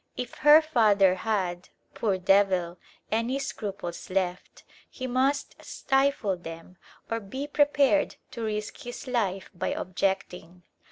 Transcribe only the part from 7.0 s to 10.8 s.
or be prepared to risk his life by objecting.